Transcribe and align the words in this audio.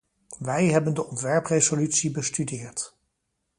Wij 0.39 0.65
hebben 0.67 0.93
de 0.93 1.05
ontwerpresolutie 1.05 2.11
bestudeerd. 2.11 2.97